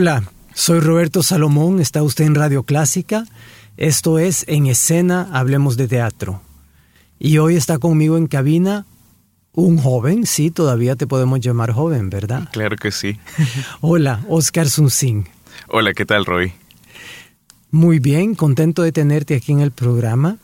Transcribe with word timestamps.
Hola, 0.00 0.22
soy 0.54 0.78
Roberto 0.78 1.24
Salomón, 1.24 1.80
está 1.80 2.04
usted 2.04 2.24
en 2.24 2.36
Radio 2.36 2.62
Clásica. 2.62 3.24
Esto 3.76 4.20
es 4.20 4.44
En 4.46 4.66
Escena, 4.66 5.28
Hablemos 5.32 5.76
de 5.76 5.88
Teatro. 5.88 6.40
Y 7.18 7.38
hoy 7.38 7.56
está 7.56 7.78
conmigo 7.78 8.16
en 8.16 8.28
cabina 8.28 8.86
un 9.54 9.76
joven, 9.76 10.24
sí, 10.24 10.52
todavía 10.52 10.94
te 10.94 11.08
podemos 11.08 11.40
llamar 11.40 11.72
joven, 11.72 12.10
¿verdad? 12.10 12.48
Claro 12.52 12.76
que 12.76 12.92
sí. 12.92 13.18
Hola, 13.80 14.24
Oscar 14.28 14.70
Sunsing. 14.70 15.28
Hola, 15.66 15.92
¿qué 15.94 16.06
tal, 16.06 16.26
Roy? 16.26 16.52
Muy 17.72 17.98
bien, 17.98 18.36
contento 18.36 18.82
de 18.82 18.92
tenerte 18.92 19.34
aquí 19.34 19.50
en 19.50 19.58
el 19.58 19.72
programa. 19.72 20.36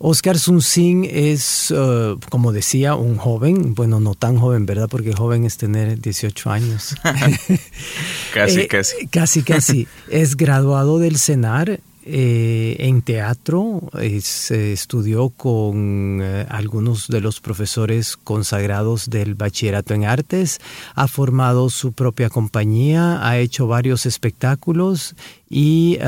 Oscar 0.00 0.38
Sunsing 0.38 1.08
es, 1.10 1.72
uh, 1.72 2.18
como 2.30 2.52
decía, 2.52 2.94
un 2.94 3.16
joven, 3.16 3.74
bueno, 3.74 3.98
no 3.98 4.14
tan 4.14 4.36
joven, 4.38 4.64
¿verdad? 4.64 4.88
Porque 4.88 5.12
joven 5.12 5.44
es 5.44 5.56
tener 5.56 6.00
18 6.00 6.50
años. 6.50 6.94
casi, 8.34 8.60
Eh, 8.60 8.68
casi. 8.68 9.06
Casi, 9.08 9.42
casi. 9.42 9.88
es 10.08 10.36
graduado 10.36 10.98
del 10.98 11.18
CENAR 11.18 11.80
eh, 12.10 12.76
en 12.78 13.02
teatro, 13.02 13.82
eh, 14.00 14.22
se 14.22 14.72
estudió 14.72 15.28
con 15.28 16.20
eh, 16.22 16.46
algunos 16.48 17.08
de 17.08 17.20
los 17.20 17.40
profesores 17.40 18.16
consagrados 18.16 19.10
del 19.10 19.34
bachillerato 19.34 19.92
en 19.92 20.06
artes, 20.06 20.58
ha 20.94 21.06
formado 21.06 21.68
su 21.68 21.92
propia 21.92 22.30
compañía, 22.30 23.28
ha 23.28 23.36
hecho 23.36 23.66
varios 23.66 24.06
espectáculos 24.06 25.16
y 25.50 25.98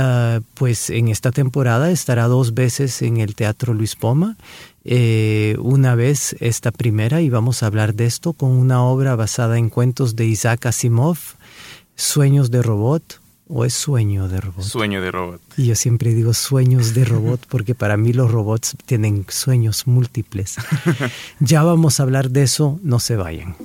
pues 0.54 0.90
en 0.90 1.08
esta 1.08 1.32
temporada 1.32 1.90
estará 1.90 2.28
dos 2.28 2.54
veces 2.54 3.02
en 3.02 3.18
el 3.18 3.34
Teatro 3.34 3.72
Luis 3.74 3.96
Poma. 3.96 4.36
Una 4.84 5.94
vez 5.94 6.36
esta 6.40 6.70
primera 6.72 7.20
y 7.22 7.30
vamos 7.30 7.62
a 7.62 7.66
hablar 7.66 7.94
de 7.94 8.06
esto 8.06 8.32
con 8.34 8.50
una 8.50 8.82
obra 8.84 9.16
basada 9.16 9.58
en 9.58 9.70
cuentos 9.70 10.14
de 10.14 10.26
Isaac 10.26 10.66
Asimov, 10.66 11.18
Sueños 11.96 12.50
de 12.50 12.62
Robot, 12.62 13.19
o 13.52 13.64
es 13.64 13.74
Sueño 13.74 14.28
de 14.28 14.40
Robot. 14.40 14.64
Sueño 14.64 15.02
de 15.02 15.10
robot. 15.10 15.40
Y 15.56 15.66
yo 15.66 15.74
siempre 15.74 16.14
digo 16.14 16.32
sueños 16.34 16.94
de 16.94 17.04
robot 17.04 17.40
porque 17.48 17.74
para 17.74 17.96
mí 17.96 18.12
los 18.12 18.30
robots 18.30 18.76
tienen 18.86 19.26
sueños 19.28 19.86
múltiples. 19.86 20.56
ya 21.40 21.62
vamos 21.62 21.98
a 21.98 22.04
hablar 22.04 22.30
de 22.30 22.42
eso, 22.42 22.78
no 22.82 23.00
se 23.00 23.16
vayan. 23.16 23.56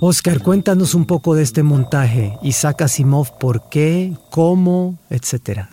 Oscar, 0.00 0.40
cuéntanos 0.40 0.94
un 0.94 1.04
poco 1.06 1.34
de 1.34 1.42
este 1.42 1.62
montaje. 1.62 2.38
Isaac 2.42 2.82
Asimov, 2.82 3.38
¿por 3.38 3.68
qué? 3.68 4.12
¿Cómo? 4.30 4.98
Etcétera. 5.10 5.70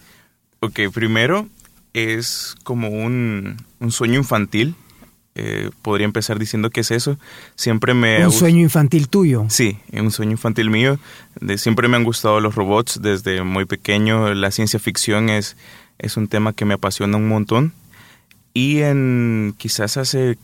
Ok, 0.63 0.79
primero 0.93 1.49
es 1.93 2.55
como 2.63 2.87
un, 2.87 3.57
un 3.81 3.91
sueño 3.91 4.17
infantil. 4.17 4.75
Eh, 5.35 5.71
podría 5.81 6.05
empezar 6.05 6.39
diciendo 6.39 6.69
que 6.69 6.79
es 6.79 6.91
eso. 6.91 7.17
Siempre 7.55 7.93
me... 7.93 8.25
Un 8.25 8.31
sueño 8.31 8.61
infantil 8.61 9.09
tuyo. 9.09 9.45
Sí, 9.49 9.77
un 9.91 10.09
sueño 10.09 10.31
infantil 10.31 10.69
mío. 10.69 10.99
De, 11.41 11.57
siempre 11.57 11.89
me 11.89 11.97
han 11.97 12.05
gustado 12.05 12.39
los 12.39 12.55
robots 12.55 13.01
desde 13.01 13.43
muy 13.43 13.65
pequeño. 13.65 14.33
La 14.33 14.51
ciencia 14.51 14.79
ficción 14.79 15.29
es, 15.29 15.57
es 15.99 16.15
un 16.15 16.29
tema 16.29 16.53
que 16.53 16.63
me 16.63 16.75
apasiona 16.75 17.17
un 17.17 17.27
montón. 17.27 17.73
Y 18.53 18.83
en 18.83 19.55
quizás 19.57 19.97
hace 19.97 20.37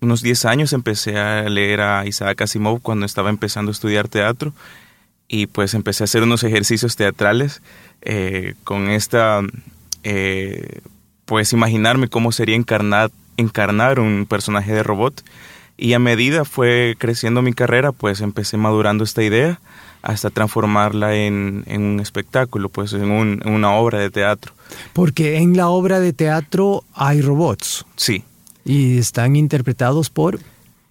unos 0.00 0.22
10 0.22 0.44
años 0.44 0.72
empecé 0.72 1.18
a 1.18 1.48
leer 1.48 1.80
a 1.80 2.06
Isaac 2.06 2.42
Asimov 2.42 2.80
cuando 2.82 3.04
estaba 3.04 3.30
empezando 3.30 3.70
a 3.70 3.72
estudiar 3.72 4.06
teatro. 4.06 4.52
Y 5.26 5.48
pues 5.48 5.74
empecé 5.74 6.04
a 6.04 6.06
hacer 6.06 6.22
unos 6.22 6.44
ejercicios 6.44 6.94
teatrales 6.94 7.62
eh, 8.04 8.54
con 8.64 8.88
esta, 8.90 9.40
eh, 10.02 10.80
pues 11.24 11.52
imaginarme 11.52 12.08
cómo 12.08 12.32
sería 12.32 12.56
encarnar, 12.56 13.10
encarnar 13.36 14.00
un 14.00 14.26
personaje 14.28 14.72
de 14.72 14.82
robot. 14.82 15.22
Y 15.76 15.92
a 15.94 15.98
medida 15.98 16.44
fue 16.44 16.94
creciendo 16.98 17.42
mi 17.42 17.52
carrera, 17.52 17.90
pues 17.92 18.20
empecé 18.20 18.56
madurando 18.56 19.02
esta 19.02 19.22
idea 19.24 19.60
hasta 20.02 20.30
transformarla 20.30 21.16
en, 21.16 21.64
en 21.66 21.82
un 21.82 22.00
espectáculo, 22.00 22.68
pues 22.68 22.92
en, 22.92 23.10
un- 23.10 23.40
en 23.44 23.52
una 23.52 23.72
obra 23.72 23.98
de 23.98 24.10
teatro. 24.10 24.52
Porque 24.92 25.38
en 25.38 25.56
la 25.56 25.68
obra 25.68 25.98
de 25.98 26.12
teatro 26.12 26.84
hay 26.94 27.22
robots 27.22 27.84
Sí, 27.96 28.22
y 28.64 28.98
están 28.98 29.34
interpretados 29.34 30.10
por... 30.10 30.38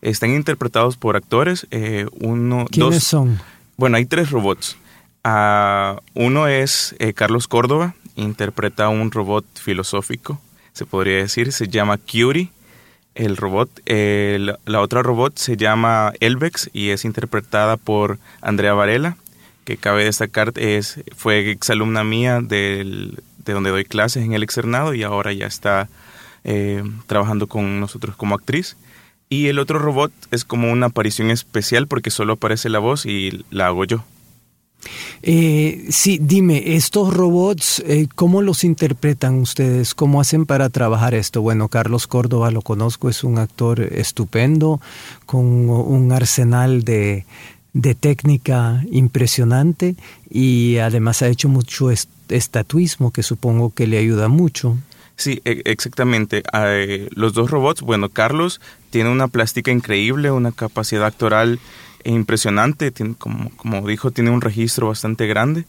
están 0.01 0.31
interpretados 0.33 0.97
por 0.97 1.15
actores. 1.15 1.65
eh, 1.71 2.07
uno, 2.19 2.65
¿Quiénes 2.69 2.95
dos, 2.95 3.03
son? 3.03 3.39
Bueno, 3.77 3.97
hay 3.97 4.05
tres 4.05 4.31
robots. 4.31 4.77
Ah, 5.23 6.01
uno 6.15 6.47
es 6.47 6.95
eh, 6.99 7.13
Carlos 7.13 7.47
Córdoba, 7.47 7.95
interpreta 8.15 8.89
un 8.89 9.11
robot 9.11 9.45
filosófico, 9.55 10.41
se 10.73 10.85
podría 10.85 11.17
decir, 11.17 11.51
se 11.53 11.67
llama 11.67 11.97
Curie, 11.97 12.49
el 13.15 13.37
robot. 13.37 13.69
La, 13.87 14.81
otra 14.81 15.01
robot 15.01 15.37
se 15.37 15.55
llama 15.55 16.11
Elvex 16.19 16.69
y 16.73 16.89
es 16.89 17.05
interpretada 17.05 17.77
por 17.77 18.19
Andrea 18.41 18.73
Varela, 18.73 19.17
que 19.65 19.77
cabe 19.77 20.03
destacar 20.03 20.51
es, 20.57 21.01
fue 21.15 21.49
exalumna 21.51 22.03
mía 22.03 22.41
del- 22.41 23.23
de 23.45 23.53
donde 23.53 23.69
doy 23.71 23.83
clases 23.85 24.23
en 24.23 24.33
el 24.33 24.43
externado 24.43 24.93
y 24.93 25.03
ahora 25.03 25.33
ya 25.33 25.47
está 25.47 25.89
eh, 26.45 26.83
trabajando 27.07 27.47
con 27.47 27.79
nosotros 27.79 28.15
como 28.15 28.35
actriz. 28.35 28.75
Y 29.29 29.47
el 29.47 29.59
otro 29.59 29.79
robot 29.79 30.11
es 30.31 30.43
como 30.45 30.71
una 30.71 30.87
aparición 30.87 31.31
especial 31.31 31.87
porque 31.87 32.09
solo 32.09 32.33
aparece 32.33 32.69
la 32.69 32.79
voz 32.79 33.05
y 33.05 33.45
la 33.51 33.67
hago 33.67 33.85
yo. 33.85 34.03
Eh, 35.21 35.85
sí, 35.89 36.19
dime, 36.21 36.75
estos 36.75 37.13
robots, 37.13 37.81
eh, 37.87 38.07
¿cómo 38.15 38.41
los 38.41 38.63
interpretan 38.63 39.35
ustedes? 39.39 39.93
¿Cómo 39.95 40.19
hacen 40.21 40.45
para 40.45 40.69
trabajar 40.69 41.13
esto? 41.13 41.41
Bueno, 41.41 41.69
Carlos 41.69 42.07
Córdoba 42.07 42.51
lo 42.51 42.61
conozco, 42.61 43.09
es 43.09 43.23
un 43.23 43.37
actor 43.37 43.79
estupendo, 43.81 44.81
con 45.25 45.45
un 45.69 46.11
arsenal 46.11 46.83
de, 46.83 47.25
de 47.73 47.95
técnica 47.95 48.83
impresionante 48.91 49.95
y 50.29 50.77
además 50.77 51.21
ha 51.21 51.27
hecho 51.29 51.49
mucho 51.49 51.91
est- 51.91 52.09
estatuismo 52.29 53.11
que 53.11 53.23
supongo 53.23 53.69
que 53.73 53.87
le 53.87 53.97
ayuda 53.97 54.27
mucho. 54.27 54.77
Sí, 55.15 55.41
e- 55.45 55.61
exactamente. 55.65 56.43
Eh, 56.53 57.07
los 57.11 57.33
dos 57.33 57.49
robots, 57.51 57.81
bueno, 57.81 58.09
Carlos 58.09 58.59
tiene 58.89 59.09
una 59.11 59.27
plástica 59.27 59.71
increíble, 59.71 60.31
una 60.31 60.51
capacidad 60.51 61.05
actoral 61.05 61.59
impresionante, 62.03 62.91
tiene- 62.91 63.15
como, 63.15 63.49
como 63.55 63.87
dijo, 63.87 64.11
tiene 64.11 64.29
un 64.31 64.41
registro 64.41 64.87
bastante 64.87 65.27
grande. 65.27 65.65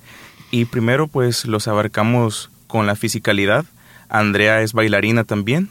Y 0.50 0.66
primero, 0.66 1.06
pues 1.08 1.44
los 1.46 1.69
abarcamos 1.69 2.50
con 2.66 2.86
la 2.86 2.96
fisicalidad. 2.96 3.64
Andrea 4.08 4.60
es 4.62 4.72
bailarina 4.72 5.25
también, 5.25 5.70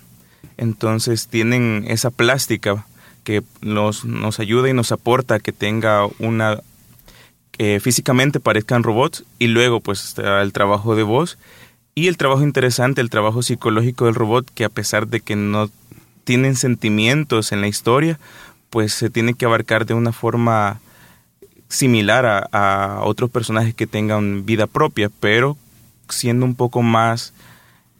entonces 0.57 1.27
tienen 1.27 1.86
esa 1.88 2.10
plástica 2.10 2.86
que 3.24 3.42
nos, 3.62 4.04
nos 4.06 4.39
ayuda 4.39 4.69
y 4.69 4.74
nos 4.74 4.92
aporta 4.92 5.39
que 5.39 5.51
tenga 5.54 6.06
una 6.19 6.60
que 7.51 7.80
físicamente 7.80 8.39
parezcan 8.39 8.83
robots 8.83 9.24
y 9.39 9.48
luego 9.48 9.80
pues 9.80 10.04
está 10.04 10.42
el 10.42 10.51
trabajo 10.51 10.95
de 10.95 11.04
voz 11.04 11.38
y 11.95 12.07
el 12.07 12.18
trabajo 12.18 12.42
interesante, 12.42 13.00
el 13.00 13.12
trabajo 13.12 13.44
psicológico 13.44 14.06
del 14.06 14.15
robot 14.15 14.50
que 14.54 14.65
a 14.65 14.69
pesar 14.69 15.07
de 15.07 15.21
que 15.21 15.36
no 15.36 15.69
tienen 16.24 16.56
sentimientos 16.56 17.51
en 17.51 17.62
la 17.62 17.68
historia, 17.68 18.19
pues 18.74 18.92
se 18.92 19.12
tiene 19.12 19.36
que 19.36 19.46
abarcar 19.46 19.86
de 19.86 19.94
una 19.94 20.12
forma 20.12 20.81
similar 21.68 22.50
a, 22.52 23.02
otros 23.04 23.30
personajes 23.30 23.75
que 23.75 23.86
tengan 23.86 24.48
vida 24.48 24.66
propia, 24.66 25.12
pero 25.20 25.56
siendo 26.10 26.44
un 26.44 26.56
poco 26.56 26.81
más 26.81 27.34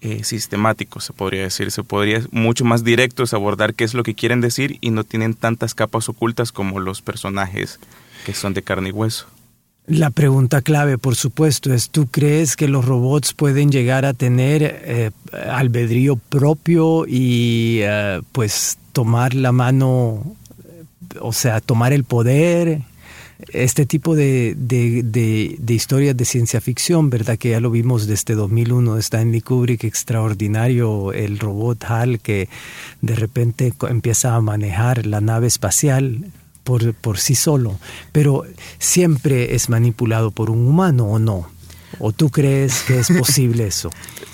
eh, 0.02 0.24
sistemáticos, 0.24 1.04
se 1.04 1.14
podría 1.14 1.44
decir, 1.44 1.70
se 1.70 1.84
podría 1.84 2.24
mucho 2.31 2.66
más 2.66 2.84
directos 2.84 3.36
abordar 3.36 3.75
qué 3.75 3.84
es 3.84 3.94
lo 3.94 4.02
que 4.02 4.16
quieren 4.16 4.42
decir 4.42 4.80
y 4.81 4.90
no 4.90 5.04
tienen 5.04 5.36
tantas 5.36 5.75
capas 5.75 6.10
ocultas 6.10 6.52
como 6.52 6.80
los 6.80 7.04
personajes 7.04 7.80
que 8.25 8.34
son 8.34 8.56
de 8.56 8.64
carne 8.64 8.90
y 8.90 8.94
hueso. 8.94 9.28
La 9.86 10.10
pregunta 10.10 10.64
clave, 10.64 10.98
por 10.98 11.16
supuesto, 11.16 11.72
es, 11.72 11.92
¿tú 11.92 12.08
crees 12.08 12.56
que 12.56 12.68
los 12.68 12.84
robots 12.84 13.36
pueden 13.36 13.70
llegar 13.70 14.06
a 14.06 14.16
tener 14.16 14.64
eh, 14.64 15.12
albedrío 15.52 16.16
propio 16.16 17.06
y 17.08 17.81
eh, 17.84 18.22
pues 18.31 18.80
tomar 18.94 19.34
la 19.34 19.52
mano, 19.52 20.38
o 21.21 21.33
sea, 21.33 21.62
tomar 21.62 21.94
el 21.94 22.04
poder? 22.04 22.81
Este 23.51 23.86
tipo 23.86 24.15
de, 24.15 24.56
de, 24.56 25.04
de, 25.04 25.74
historias 25.74 26.15
de 26.15 26.24
ciencia 26.24 26.62
ficción, 26.62 27.10
¿verdad? 27.10 27.38
Que 27.38 27.50
ya 27.50 27.60
lo 27.60 27.71
vimos 27.71 28.07
desde 28.07 28.36
2001, 28.36 28.98
Stanley 29.00 29.42
Kubrick, 29.42 29.83
extraordinario, 29.83 31.12
el 31.12 31.39
robot 31.39 31.83
HAL 31.83 32.19
que 32.19 32.48
de 33.01 33.15
repente 33.15 33.74
empieza 33.89 34.36
a 34.36 34.42
manejar 34.42 35.06
la 35.06 35.19
nave 35.19 35.48
espacial 35.48 36.31
por, 36.63 36.94
por 36.94 37.18
sí 37.18 37.36
solo, 37.36 37.80
pero 38.12 38.44
siempre 38.80 39.56
es 39.56 39.68
manipulado 39.68 40.31
por 40.31 40.50
un 40.50 40.65
humano 40.65 41.06
o 41.06 41.19
no. 41.19 41.50
¿O 42.00 42.12
tú 42.12 42.30
crees 42.30 42.81
que 42.83 43.00
es 43.00 43.10
posible 43.10 43.68
eso? 43.68 43.89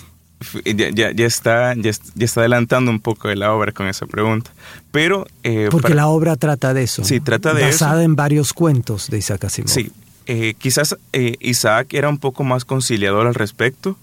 Ya, 0.63 0.89
ya, 0.89 1.11
ya, 1.11 1.25
está, 1.25 1.73
ya, 1.75 1.89
está 1.89 2.39
adelantando 2.39 2.91
un 2.91 3.01
poco 3.01 3.27
de 3.27 3.35
la 3.35 3.53
obra 3.53 3.73
con 3.73 3.87
esa 3.87 4.05
pregunta. 4.05 4.51
Pero. 4.91 5.27
Eh, 5.43 5.67
Porque 5.69 5.93
la 5.93 6.07
obra 6.07 6.37
trata 6.37 6.73
de 6.73 6.83
eso. 6.83 7.03
Sí, 7.03 7.19
trata 7.19 7.53
de 7.53 7.63
Basada 7.63 8.03
en 8.03 8.15
varios 8.15 8.53
cuentos 8.53 9.09
de 9.09 9.17
Isaac 9.17 9.43
Asimov. 9.43 9.69
Sí. 9.69 9.91
Eh, 10.27 10.53
quizás 10.57 10.95
eh, 11.11 11.35
Isaac 11.41 11.93
era 11.93 12.07
un 12.07 12.19
poco 12.19 12.43
más 12.43 12.63
conciliador 12.63 13.27
al 13.27 13.35
respecto. 13.35 13.97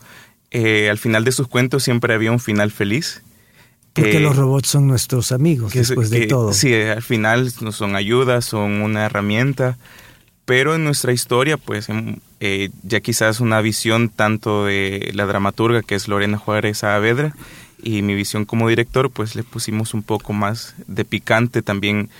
al 0.52 0.98
final 0.98 1.24
de 1.24 1.32
sus 1.32 1.48
cuentos 1.48 1.84
siempre 1.84 2.12
había 2.12 2.32
un 2.32 2.40
final 2.40 2.70
feliz. 2.70 3.22
Porque 3.94 4.20
los 4.20 4.36
robots 4.36 4.68
son 4.68 4.86
nuestros 4.86 5.32
amigos, 5.32 5.72
después 5.72 6.10
de 6.10 6.26
todo. 6.26 6.52
Sí, 6.52 6.74
al 6.74 7.02
final 7.02 7.50
son 7.50 7.96
ayudas, 7.96 8.44
son 8.44 8.82
una 8.82 9.06
herramienta, 9.06 9.78
pero 10.46 10.76
en 10.76 10.84
nuestra 10.84 11.12
historia, 11.12 11.56
pues 11.58 11.88
em, 11.90 12.16
eh, 12.40 12.70
ya 12.84 13.00
quizás 13.00 13.40
una 13.40 13.60
visión 13.60 14.08
tanto 14.08 14.64
de 14.64 15.10
la 15.12 15.26
dramaturga, 15.26 15.82
que 15.82 15.96
es 15.96 16.08
Lorena 16.08 16.38
Juárez 16.38 16.78
Saavedra, 16.78 17.34
y 17.82 18.02
mi 18.02 18.14
visión 18.14 18.44
como 18.44 18.68
director, 18.68 19.10
pues 19.10 19.34
le 19.34 19.42
pusimos 19.42 19.92
un 19.92 20.02
poco 20.02 20.32
más 20.32 20.74
de 20.86 21.04
picante 21.04 21.62
también, 21.62 22.10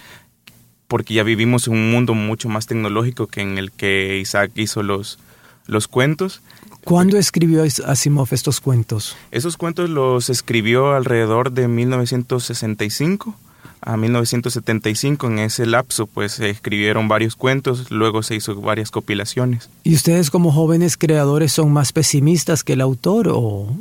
porque 0.89 1.15
ya 1.15 1.23
vivimos 1.23 1.69
en 1.69 1.75
un 1.75 1.91
mundo 1.91 2.15
mucho 2.15 2.49
más 2.49 2.67
tecnológico 2.67 3.29
que 3.29 3.43
en 3.43 3.59
el 3.59 3.71
que 3.71 4.19
Isaac 4.19 4.51
hizo 4.57 4.83
los, 4.83 5.21
los 5.67 5.87
cuentos. 5.87 6.43
¿Cuándo 6.85 7.19
escribió 7.19 7.65
Asimov 7.87 8.29
estos 8.33 8.61
cuentos? 8.61 9.17
Esos 9.31 9.57
cuentos 9.57 9.89
los 9.89 10.31
escribió 10.31 10.95
alrededor 10.95 11.53
de 11.53 11.69
1965 11.69 13.37
a 13.81 13.97
1975. 13.97 15.27
En 15.27 15.39
ese 15.39 15.67
lapso, 15.67 16.07
pues 16.07 16.33
se 16.33 16.51
escribieron 16.51 17.09
varios 17.09 17.37
cuentos, 17.37 17.91
luego 17.91 18.23
se 18.23 18.35
hizo 18.35 18.61
varias 18.61 18.91
compilaciones. 18.91 19.71
¿Y 19.85 19.95
ustedes 19.95 20.31
como 20.31 20.53
jóvenes 20.53 20.97
creadores 20.97 21.53
son 21.53 21.73
más 21.73 21.93
pesimistas 21.93 22.65
que 22.65 22.75
el 22.75 22.81
autor 22.81 23.29
o...? 23.31 23.75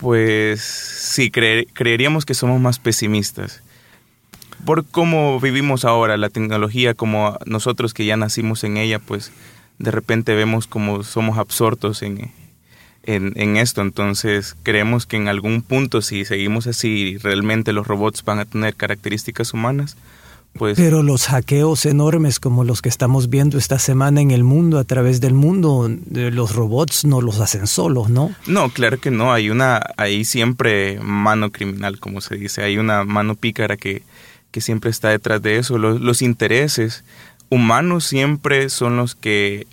Pues 0.00 0.60
sí, 0.60 1.30
creeríamos 1.30 2.24
que 2.24 2.34
somos 2.34 2.60
más 2.60 2.80
pesimistas. 2.80 3.62
Por 4.64 4.84
cómo 4.84 5.38
vivimos 5.38 5.84
ahora 5.84 6.16
la 6.16 6.28
tecnología, 6.28 6.94
como 6.94 7.38
nosotros 7.46 7.94
que 7.94 8.04
ya 8.04 8.16
nacimos 8.16 8.64
en 8.64 8.78
ella, 8.78 8.98
pues 8.98 9.30
de 9.78 9.90
repente 9.90 10.34
vemos 10.34 10.66
como 10.66 11.04
somos 11.04 11.38
absortos 11.38 12.02
en, 12.02 12.32
en, 13.04 13.56
esto. 13.56 13.80
Entonces 13.80 14.56
creemos 14.62 15.06
que 15.06 15.16
en 15.16 15.28
algún 15.28 15.62
punto, 15.62 16.02
si 16.02 16.24
seguimos 16.24 16.66
así, 16.66 17.18
realmente 17.18 17.72
los 17.72 17.86
robots 17.86 18.24
van 18.24 18.38
a 18.38 18.44
tener 18.44 18.74
características 18.74 19.52
humanas. 19.52 19.96
Pues, 20.52 20.76
Pero 20.76 21.02
los 21.02 21.28
hackeos 21.28 21.86
enormes 21.86 22.38
como 22.38 22.62
los 22.62 22.82
que 22.82 22.90
estamos 22.90 23.30
viendo 23.30 23.56
esta 23.56 23.78
semana 23.78 24.20
en 24.20 24.30
el 24.30 24.44
mundo, 24.44 24.78
a 24.78 24.84
través 24.84 25.22
del 25.22 25.32
mundo, 25.32 25.90
los 26.10 26.54
robots 26.54 27.06
no 27.06 27.22
los 27.22 27.40
hacen 27.40 27.66
solos, 27.66 28.10
¿no? 28.10 28.34
No, 28.46 28.68
claro 28.68 29.00
que 29.00 29.10
no. 29.10 29.32
Hay 29.32 29.48
una, 29.48 29.80
hay 29.96 30.26
siempre 30.26 31.00
mano 31.00 31.50
criminal, 31.50 31.98
como 31.98 32.20
se 32.20 32.36
dice. 32.36 32.62
Hay 32.62 32.76
una 32.76 33.04
mano 33.04 33.34
pícara 33.34 33.78
que, 33.78 34.02
que 34.50 34.60
siempre 34.60 34.90
está 34.90 35.08
detrás 35.08 35.40
de 35.40 35.56
eso. 35.56 35.78
Los, 35.78 36.02
los 36.02 36.20
intereses 36.20 37.02
humanos 37.48 38.04
siempre 38.04 38.68
son 38.68 38.96
los 38.96 39.14
que 39.14 39.66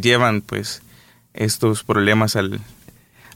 llevan 0.00 0.40
pues 0.40 0.82
estos 1.34 1.84
problemas 1.84 2.36
al 2.36 2.60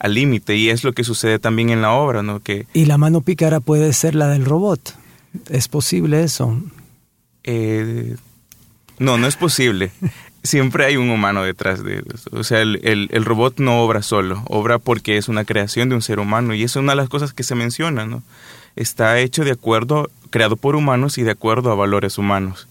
límite 0.07 0.57
y 0.57 0.71
es 0.71 0.85
lo 0.85 0.93
que 0.93 1.05
sucede 1.05 1.39
también 1.39 1.71
en 1.71 1.83
la 1.83 1.93
obra, 1.93 2.23
¿no? 2.23 2.41
Que, 2.41 2.67
y 2.73 2.87
la 2.87 2.99
mano 2.99 3.21
pícara 3.21 3.61
puede 3.61 3.93
ser 3.93 4.15
la 4.15 4.29
del 4.29 4.45
robot. 4.45 4.95
¿Es 5.51 5.69
posible 5.69 6.23
eso? 6.23 6.61
Eh, 7.45 8.17
no, 8.99 9.19
no 9.19 9.27
es 9.27 9.37
posible. 9.37 9.91
Siempre 10.43 10.85
hay 10.85 10.97
un 10.97 11.11
humano 11.11 11.43
detrás 11.43 11.83
de 11.83 12.05
eso. 12.15 12.31
O 12.33 12.45
sea, 12.45 12.61
el, 12.61 12.81
el, 12.85 13.25
robot 13.25 13.59
no 13.59 13.83
obra 13.83 14.03
solo, 14.03 14.45
obra 14.47 14.79
porque 14.79 15.17
es 15.17 15.29
una 15.29 15.45
creación 15.45 15.89
de 15.89 15.97
un 15.97 16.03
ser 16.03 16.21
humano 16.21 16.55
y 16.55 16.63
eso 16.63 16.79
es 16.79 16.85
una 16.85 16.93
de 16.93 16.97
las 16.97 17.09
cosas 17.09 17.33
que 17.33 17.43
se 17.43 17.57
menciona, 17.57 18.07
¿no? 18.07 18.23
Está 18.77 19.19
hecho 19.19 19.45
de 19.45 19.51
acuerdo, 19.51 20.09
creado 20.31 20.57
por 20.57 20.77
humanos 20.77 21.19
y 21.19 21.25
de 21.25 21.33
acuerdo 21.33 21.73
a 21.73 21.75
valores 21.75 22.17
humanos. 22.17 22.69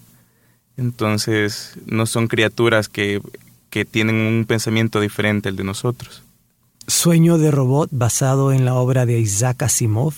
Entonces, 0.77 1.73
no 1.85 2.05
son 2.05 2.27
criaturas 2.27 2.87
que, 2.87 3.21
que 3.75 3.83
tienen 3.83 4.15
un 4.15 4.45
pensamiento 4.45 5.01
diferente 5.01 5.49
al 5.49 5.57
de 5.57 5.65
nosotros. 5.65 6.23
Sueño 6.87 7.37
de 7.37 7.51
robot, 7.51 7.89
basado 7.91 8.53
en 8.53 8.63
la 8.63 8.75
obra 8.75 9.05
de 9.05 9.19
Isaac 9.19 9.63
Asimov, 9.63 10.13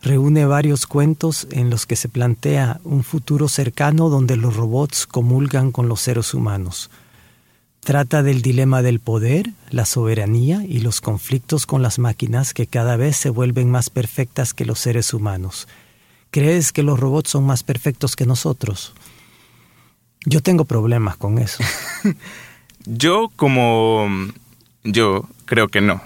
reúne 0.00 0.46
varios 0.46 0.86
cuentos 0.86 1.46
en 1.50 1.68
los 1.68 1.84
que 1.84 1.94
se 1.94 2.08
plantea 2.08 2.80
un 2.84 3.04
futuro 3.04 3.48
cercano 3.48 4.08
donde 4.08 4.38
los 4.38 4.56
robots 4.56 5.06
comulgan 5.06 5.72
con 5.72 5.90
los 5.90 6.00
seres 6.00 6.32
humanos. 6.32 6.88
Trata 7.80 8.22
del 8.22 8.40
dilema 8.40 8.80
del 8.80 8.98
poder, 8.98 9.52
la 9.68 9.84
soberanía 9.84 10.64
y 10.66 10.80
los 10.80 11.02
conflictos 11.02 11.66
con 11.66 11.82
las 11.82 11.98
máquinas 11.98 12.54
que 12.54 12.66
cada 12.66 12.96
vez 12.96 13.18
se 13.18 13.28
vuelven 13.28 13.70
más 13.70 13.90
perfectas 13.90 14.54
que 14.54 14.64
los 14.64 14.78
seres 14.78 15.12
humanos. 15.12 15.68
¿Crees 16.30 16.72
que 16.72 16.82
los 16.82 16.98
robots 16.98 17.28
son 17.28 17.44
más 17.44 17.62
perfectos 17.62 18.16
que 18.16 18.24
nosotros? 18.24 18.94
Yo 20.24 20.40
tengo 20.40 20.64
problemas 20.64 21.18
con 21.18 21.36
eso. 21.38 21.62
yo 22.86 23.30
como 23.36 24.08
yo 24.84 25.28
creo 25.44 25.68
que 25.68 25.80
no. 25.80 26.02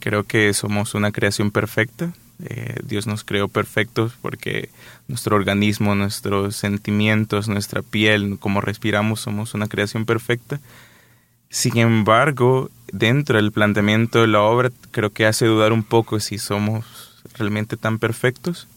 Creo 0.00 0.24
que 0.24 0.52
somos 0.52 0.94
una 0.94 1.12
creación 1.12 1.50
perfecta. 1.50 2.12
Eh, 2.44 2.76
Dios 2.84 3.06
nos 3.06 3.24
creó 3.24 3.48
perfectos 3.48 4.12
porque 4.20 4.68
nuestro 5.08 5.36
organismo, 5.36 5.94
nuestros 5.94 6.56
sentimientos, 6.56 7.48
nuestra 7.48 7.82
piel, 7.82 8.38
como 8.38 8.60
respiramos, 8.60 9.20
somos 9.20 9.54
una 9.54 9.68
creación 9.68 10.04
perfecta. 10.04 10.60
Sin 11.48 11.78
embargo, 11.78 12.70
dentro 12.92 13.36
del 13.36 13.52
planteamiento 13.52 14.20
de 14.20 14.26
la 14.26 14.42
obra, 14.42 14.70
creo 14.90 15.10
que 15.10 15.26
hace 15.26 15.46
dudar 15.46 15.72
un 15.72 15.84
poco 15.84 16.20
si 16.20 16.38
somos 16.38 17.22
realmente 17.38 17.76
tan 17.76 17.98
perfectos 17.98 18.68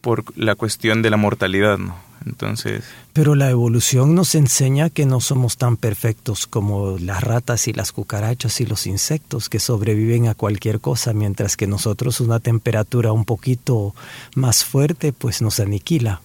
por 0.00 0.24
la 0.38 0.54
cuestión 0.54 1.02
de 1.02 1.10
la 1.10 1.16
mortalidad, 1.16 1.78
¿no? 1.78 2.09
Entonces. 2.26 2.84
Pero 3.12 3.34
la 3.34 3.50
evolución 3.50 4.14
nos 4.14 4.34
enseña 4.34 4.90
que 4.90 5.06
no 5.06 5.20
somos 5.20 5.56
tan 5.56 5.76
perfectos 5.76 6.46
como 6.46 6.98
las 6.98 7.22
ratas 7.22 7.66
y 7.68 7.72
las 7.72 7.92
cucarachas 7.92 8.60
y 8.60 8.66
los 8.66 8.86
insectos 8.86 9.48
que 9.48 9.58
sobreviven 9.58 10.28
a 10.28 10.34
cualquier 10.34 10.80
cosa, 10.80 11.12
mientras 11.12 11.56
que 11.56 11.66
nosotros 11.66 12.20
una 12.20 12.40
temperatura 12.40 13.12
un 13.12 13.24
poquito 13.24 13.94
más 14.34 14.64
fuerte 14.64 15.12
pues 15.12 15.42
nos 15.42 15.60
aniquila. 15.60 16.20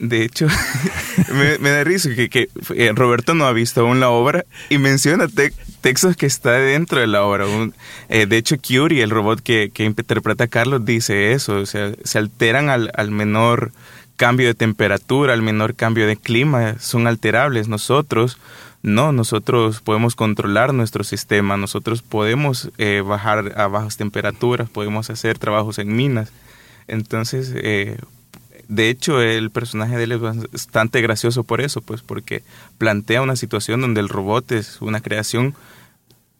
De 0.00 0.24
hecho, 0.24 0.46
me, 1.60 1.70
da 1.70 1.84
risa 1.84 2.08
que, 2.14 2.48
eh, 2.74 2.92
Roberto 2.94 3.34
no 3.34 3.44
ha 3.44 3.52
visto 3.52 3.82
aún 3.82 4.00
la 4.00 4.08
obra 4.08 4.46
y 4.70 4.78
menciona 4.78 5.28
textos 5.82 6.16
que 6.16 6.24
está 6.24 6.52
dentro 6.52 7.00
de 7.00 7.06
la 7.06 7.22
obra. 7.22 7.44
Eh, 8.08 8.24
de 8.24 8.36
hecho, 8.38 8.56
Curie, 8.56 9.02
el 9.02 9.10
robot 9.10 9.40
que, 9.40 9.70
interpreta 9.76 10.44
a 10.44 10.48
Carlos, 10.48 10.86
dice 10.86 11.32
eso. 11.32 11.56
O 11.56 11.66
sea, 11.66 11.92
se 12.02 12.16
alteran 12.16 12.70
al, 12.70 12.90
al 12.94 13.10
menor 13.10 13.72
cambio 14.20 14.48
de 14.48 14.54
temperatura, 14.54 15.32
al 15.32 15.40
menor 15.40 15.74
cambio 15.74 16.06
de 16.06 16.14
clima, 16.14 16.78
son 16.78 17.06
alterables. 17.06 17.68
Nosotros 17.68 18.36
no, 18.82 19.12
nosotros 19.12 19.80
podemos 19.80 20.14
controlar 20.14 20.74
nuestro 20.74 21.04
sistema, 21.04 21.56
nosotros 21.56 22.02
podemos 22.02 22.70
eh, 22.76 23.00
bajar 23.00 23.58
a 23.58 23.66
bajas 23.66 23.96
temperaturas, 23.96 24.68
podemos 24.68 25.08
hacer 25.08 25.38
trabajos 25.38 25.78
en 25.78 25.96
minas. 25.96 26.32
Entonces, 26.86 27.54
eh, 27.54 27.96
de 28.68 28.90
hecho, 28.90 29.22
el 29.22 29.48
personaje 29.50 29.96
de 29.96 30.04
él 30.04 30.12
es 30.12 30.20
bastante 30.20 31.00
gracioso 31.00 31.42
por 31.42 31.62
eso, 31.62 31.80
pues 31.80 32.02
porque 32.02 32.42
plantea 32.76 33.22
una 33.22 33.36
situación 33.36 33.80
donde 33.80 34.02
el 34.02 34.10
robot 34.10 34.52
es 34.52 34.82
una 34.82 35.00
creación 35.00 35.54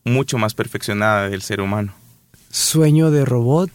mucho 0.04 0.36
más 0.36 0.52
perfeccionada 0.52 1.30
del 1.30 1.40
ser 1.40 1.62
humano. 1.62 1.94
Sueño 2.50 3.10
de 3.10 3.24
robot, 3.24 3.72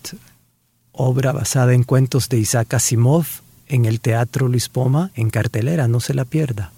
obra 0.92 1.32
basada 1.32 1.74
en 1.74 1.82
cuentos 1.82 2.30
de 2.30 2.38
Isaac 2.38 2.76
Asimov, 2.76 3.26
en 3.68 3.86
el 3.86 4.00
Teatro 4.00 4.48
Luis 4.48 4.70
Poma 4.70 5.12
en 5.16 5.30
cartelera, 5.30 5.88
no 5.88 6.00
se 6.00 6.14
la 6.14 6.26
pierda. 6.26 6.72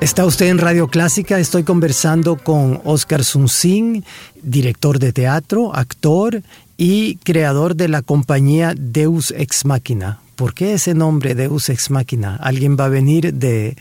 Está 0.00 0.24
usted 0.24 0.46
en 0.46 0.58
Radio 0.58 0.88
Clásica, 0.88 1.38
estoy 1.38 1.64
conversando 1.64 2.36
con 2.36 2.80
Oscar 2.84 3.24
Sunsin, 3.24 4.04
director 4.42 4.98
de 4.98 5.12
teatro, 5.12 5.76
actor 5.76 6.42
y 6.76 7.16
creador 7.16 7.76
de 7.76 7.88
la 7.88 8.02
compañía 8.02 8.74
Deus 8.76 9.32
Ex 9.36 9.64
Machina. 9.64 10.20
¿Por 10.38 10.54
qué 10.54 10.74
ese 10.74 10.94
nombre 10.94 11.34
Deus 11.34 11.68
Ex 11.68 11.90
Machina? 11.90 12.36
¿Alguien 12.36 12.76
va 12.78 12.84
a 12.84 12.88
venir 12.88 13.34
de, 13.34 13.76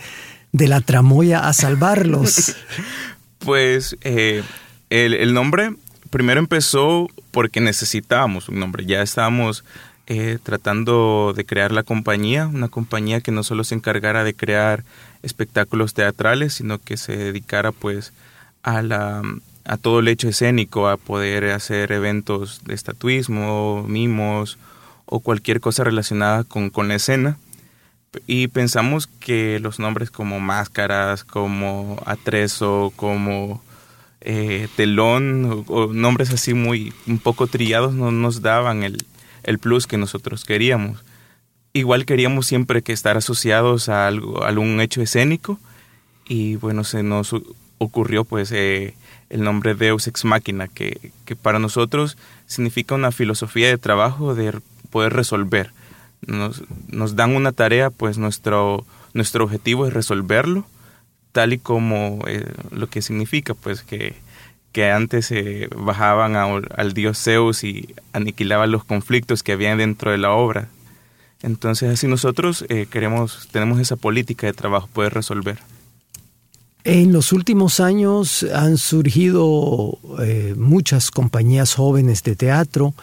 la 0.54 0.82
tramoya 0.82 1.48
a 1.48 1.54
salvarlos? 1.54 2.56
pues 3.38 3.96
eh, 4.02 4.42
el, 4.90 5.36
nombre 5.36 5.76
primero 6.10 6.40
empezó 6.40 7.10
porque 7.30 7.62
necesitábamos 7.62 8.50
un 8.50 8.60
nombre, 8.60 8.88
ya 8.88 9.04
estábamos 9.04 9.66
eh, 10.08 10.40
tratando 10.42 11.32
de 11.38 11.46
crear 11.46 11.72
la 11.72 11.84
compañía, 11.84 12.48
una 12.48 12.70
compañía 12.70 13.22
que 13.22 13.32
no 13.32 13.44
solo 13.44 13.64
se 13.64 13.76
encargara 13.76 14.24
de 14.24 14.34
crear 14.34 14.84
espectáculos 15.22 15.94
teatrales, 15.94 16.56
sino 16.56 16.80
que 16.80 16.98
se 16.98 17.16
dedicara 17.16 17.72
pues 17.72 18.14
a 18.64 18.82
la 18.82 19.22
a 19.64 19.78
todo 19.78 20.00
el 20.00 20.08
hecho 20.08 20.28
escénico, 20.28 20.88
a 20.88 20.98
poder 20.98 21.52
hacer 21.52 21.92
eventos 21.92 22.62
de 22.64 22.74
estatuismo, 22.74 23.86
mimos 23.88 24.58
o 25.08 25.20
cualquier 25.20 25.60
cosa 25.60 25.84
relacionada 25.84 26.44
con, 26.44 26.70
con 26.70 26.88
la 26.88 26.96
escena. 26.96 27.38
Y 28.26 28.48
pensamos 28.48 29.08
que 29.08 29.60
los 29.60 29.80
nombres 29.80 30.12
como 30.12 30.40
máscaras, 30.40 31.24
como 31.24 32.02
atrezo, 32.06 32.94
como 32.96 33.62
eh, 34.22 34.68
telón, 34.76 35.66
o, 35.68 35.88
nombres 35.88 36.32
así 36.32 36.54
muy 36.54 36.94
un 37.08 37.20
poco 37.20 37.48
trillados 37.48 37.94
no 37.94 38.12
nos 38.12 38.42
daban 38.42 38.84
el, 38.84 39.06
el 39.44 39.60
plus 39.60 39.88
que 39.88 39.98
nosotros 39.98 40.46
queríamos 40.46 41.04
igual 41.74 42.06
queríamos 42.06 42.48
siempre 42.48 42.82
que 42.82 42.94
estar 42.94 43.18
asociados 43.18 43.90
a, 43.90 44.08
algo, 44.08 44.44
algún 44.44 44.82
hecho 44.82 45.02
escénico 45.02 45.60
y 46.28 46.56
bueno, 46.56 46.84
se 46.84 47.04
nos 47.04 47.36
ocurrió 47.78 48.26
pues 48.26 48.52
eh, 48.52 48.96
el 49.30 49.44
nombre 49.44 49.76
Deus 49.76 50.08
Ex 50.08 50.26
Machina, 50.26 50.68
que, 50.68 51.12
que, 51.26 51.36
para 51.36 51.60
nosotros 51.60 52.18
significa 52.48 52.96
una 52.96 53.12
filosofía 53.12 53.68
de 53.68 53.78
trabajo 53.78 54.36
de 54.36 54.60
poder 54.88 55.14
resolver. 55.14 55.72
Nos, 56.26 56.64
nos 56.88 57.16
dan 57.16 57.36
una 57.36 57.52
tarea, 57.52 57.90
pues 57.90 58.18
nuestro, 58.18 58.86
nuestro 59.14 59.44
objetivo 59.44 59.86
es 59.86 59.94
resolverlo, 59.94 60.66
tal 61.32 61.54
y 61.54 61.60
como 61.60 62.20
eh, 62.28 62.52
lo 62.72 62.88
que 62.88 63.02
significa, 63.02 63.54
pues 63.54 63.84
que, 63.84 64.16
que 64.72 64.90
antes 64.90 65.28
se 65.28 65.70
bajaban 65.76 66.36
al 66.36 66.94
dios 66.94 67.22
Zeus 67.24 67.64
y 67.64 67.94
aniquilaban 68.14 68.72
los 68.72 68.84
conflictos 68.84 69.44
que 69.44 69.52
había 69.52 69.76
dentro 69.76 70.12
de 70.12 70.18
la 70.18 70.32
obra 70.32 70.70
entonces, 71.44 71.90
así 71.92 72.08
nosotros 72.08 72.66
eh, 72.70 72.88
queremos, 72.90 73.48
tenemos 73.52 73.80
esa 73.80 73.96
política 73.96 74.48
de 74.48 74.54
trabajo, 74.54 74.90
poder 74.92 75.14
resolver. 75.14 75.60
En 76.84 77.12
los 77.12 77.32
últimos 77.34 77.80
años 77.80 78.44
han 78.54 78.78
surgido 78.78 80.00
eh, 80.22 80.56
muchas 80.58 81.12
compañías 81.12 81.76
jóvenes 81.76 82.24
de 82.24 82.36
teatro 82.36 82.94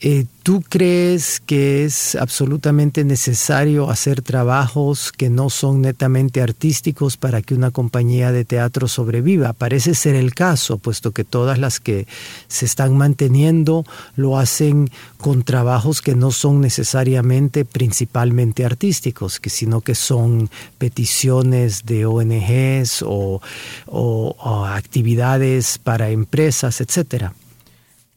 eh, 0.00 0.26
¿Tú 0.42 0.62
crees 0.62 1.40
que 1.40 1.84
es 1.84 2.16
absolutamente 2.16 3.02
necesario 3.02 3.90
hacer 3.90 4.20
trabajos 4.20 5.10
que 5.10 5.30
no 5.30 5.48
son 5.48 5.80
netamente 5.80 6.42
artísticos 6.42 7.16
para 7.16 7.40
que 7.40 7.54
una 7.54 7.70
compañía 7.70 8.30
de 8.30 8.44
teatro 8.44 8.88
sobreviva? 8.88 9.54
Parece 9.54 9.94
ser 9.94 10.14
el 10.14 10.34
caso, 10.34 10.76
puesto 10.76 11.12
que 11.12 11.24
todas 11.24 11.58
las 11.58 11.80
que 11.80 12.06
se 12.46 12.66
están 12.66 12.96
manteniendo 12.96 13.86
lo 14.16 14.38
hacen 14.38 14.90
con 15.16 15.42
trabajos 15.42 16.02
que 16.02 16.14
no 16.14 16.30
son 16.30 16.60
necesariamente 16.60 17.64
principalmente 17.64 18.66
artísticos, 18.66 19.40
sino 19.46 19.80
que 19.80 19.94
son 19.94 20.50
peticiones 20.76 21.86
de 21.86 22.04
ONGs 22.04 23.02
o, 23.02 23.40
o 23.86 24.64
actividades 24.66 25.78
para 25.78 26.10
empresas, 26.10 26.82
etcétera 26.82 27.32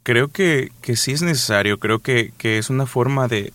creo 0.10 0.30
que, 0.30 0.72
que 0.82 0.96
sí 0.96 1.12
es 1.12 1.22
necesario, 1.22 1.78
creo 1.78 2.00
que, 2.00 2.34
que 2.39 2.58
es 2.58 2.72
una 2.72 2.88
forma 2.88 3.28
de, 3.28 3.54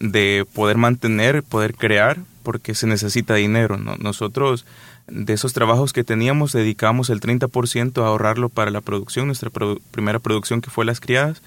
de, 0.00 0.44
poder 0.52 0.76
mantener, 0.76 1.42
poder 1.42 1.74
crear, 1.74 2.18
porque 2.42 2.74
se 2.74 2.86
necesita 2.86 3.36
dinero. 3.36 3.78
¿no? 3.78 3.96
Nosotros 3.96 4.66
de 5.06 5.32
esos 5.32 5.54
trabajos 5.54 5.94
que 5.94 6.04
teníamos 6.04 6.52
dedicamos 6.52 7.08
el 7.08 7.22
30% 7.22 8.02
a 8.02 8.06
ahorrarlo 8.06 8.50
para 8.50 8.70
la 8.70 8.82
producción. 8.82 9.28
Nuestra 9.28 9.50
primera 9.90 10.18
producción 10.18 10.60
que 10.60 10.68
fue 10.68 10.84
Las 10.84 11.00
Criadas 11.00 11.40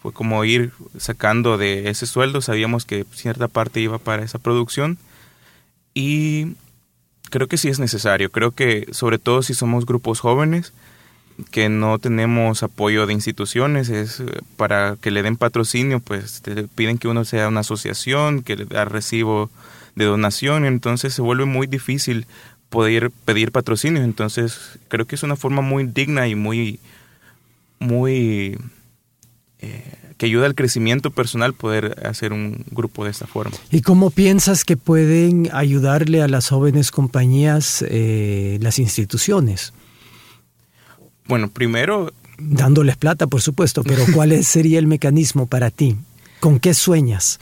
fue 0.00 0.12
como 0.12 0.44
ir 0.44 0.70
sacando 0.96 1.58
de 1.58 1.90
ese 1.90 2.06
sueldo, 2.06 2.40
sabíamos 2.40 2.84
que 2.84 3.04
cierta 3.12 3.48
parte 3.48 3.80
iba 3.80 3.98
para 3.98 4.22
esa 4.22 4.38
producción 4.38 4.96
y 5.92 6.54
creo 7.30 7.48
que 7.48 7.56
sí 7.56 7.68
es 7.68 7.80
necesario, 7.80 8.30
creo 8.30 8.52
que 8.52 8.86
sobre 8.92 9.18
todo 9.18 9.42
si 9.42 9.54
somos 9.54 9.86
grupos 9.86 10.20
jóvenes, 10.20 10.72
que 11.50 11.68
no 11.68 11.98
tenemos 11.98 12.62
apoyo 12.62 13.06
de 13.06 13.12
instituciones, 13.12 13.88
es 13.88 14.20
eh, 14.20 14.24
para 14.56 14.96
que 15.00 15.10
le 15.10 15.22
den 15.22 15.36
patrocinio, 15.36 16.00
pues 16.00 16.42
te 16.42 16.64
piden 16.64 16.98
que 16.98 17.08
uno 17.08 17.24
sea 17.24 17.48
una 17.48 17.60
asociación, 17.60 18.42
que 18.42 18.56
le 18.56 18.64
da 18.64 18.84
recibo 18.84 19.50
de 19.94 20.04
donación, 20.04 20.64
entonces 20.64 21.14
se 21.14 21.22
vuelve 21.22 21.44
muy 21.44 21.66
difícil 21.66 22.26
poder 22.68 23.10
pedir 23.24 23.52
patrocinio, 23.52 24.02
entonces 24.02 24.78
creo 24.88 25.06
que 25.06 25.14
es 25.14 25.22
una 25.22 25.36
forma 25.36 25.62
muy 25.62 25.84
digna 25.86 26.28
y 26.28 26.34
muy, 26.34 26.80
muy, 27.78 28.58
eh, 29.60 29.94
que 30.16 30.26
ayuda 30.26 30.46
al 30.46 30.54
crecimiento 30.54 31.10
personal 31.10 31.54
poder 31.54 32.04
hacer 32.06 32.32
un 32.32 32.64
grupo 32.70 33.04
de 33.04 33.10
esta 33.10 33.26
forma. 33.26 33.56
¿Y 33.70 33.80
cómo 33.82 34.10
piensas 34.10 34.64
que 34.64 34.76
pueden 34.76 35.48
ayudarle 35.52 36.20
a 36.22 36.28
las 36.28 36.48
jóvenes 36.48 36.90
compañías 36.90 37.84
eh, 37.88 38.58
las 38.60 38.78
instituciones? 38.78 39.72
Bueno, 41.28 41.50
primero... 41.50 42.12
Dándoles 42.38 42.96
plata, 42.96 43.26
por 43.26 43.42
supuesto, 43.42 43.84
pero 43.84 44.04
¿cuál 44.14 44.42
sería 44.44 44.78
el 44.78 44.86
mecanismo 44.86 45.46
para 45.46 45.70
ti? 45.70 45.96
¿Con 46.40 46.58
qué 46.58 46.74
sueñas? 46.74 47.38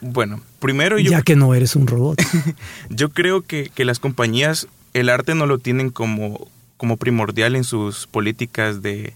Bueno, 0.00 0.42
primero 0.58 0.98
yo... 0.98 1.10
Ya 1.10 1.22
que 1.22 1.36
no 1.36 1.54
eres 1.54 1.76
un 1.76 1.86
robot. 1.86 2.20
yo 2.90 3.10
creo 3.10 3.42
que, 3.42 3.70
las 3.78 3.98
compañías, 3.98 4.66
el 4.92 5.08
arte 5.08 5.34
no 5.34 5.46
lo 5.46 5.58
tienen 5.58 5.90
como, 5.90 6.48
como 6.76 6.96
primordial 6.96 7.56
en 7.56 7.64
sus 7.64 8.06
políticas 8.06 8.82
de, 8.82 9.14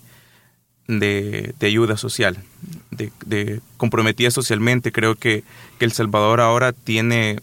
de, 0.86 1.54
ayuda 1.60 1.96
social, 1.96 2.38
de, 2.90 3.10
de, 3.26 3.60
comprometida 3.76 4.30
socialmente. 4.30 4.92
Creo 4.92 5.14
que, 5.16 5.42
que, 5.78 5.84
El 5.84 5.92
Salvador 5.92 6.40
ahora 6.40 6.72
tiene, 6.72 7.40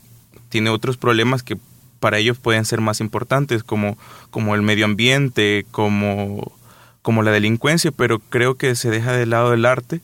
tiene 0.50 0.70
otros 0.70 0.98
problemas 0.98 1.44
que 1.44 1.58
para 2.06 2.20
ellos 2.20 2.38
pueden 2.38 2.66
ser 2.66 2.82
más 2.82 3.02
importantes, 3.02 3.64
como, 3.64 3.98
como 4.30 4.54
el 4.54 4.62
medio 4.62 4.86
ambiente, 4.86 5.66
como, 5.72 6.52
como 7.02 7.24
la 7.24 7.32
delincuencia, 7.32 7.90
pero 7.90 8.20
creo 8.20 8.54
que 8.58 8.76
se 8.76 8.92
deja 8.92 9.12
de 9.12 9.26
lado 9.26 9.56
el 9.56 9.66
arte. 9.66 10.02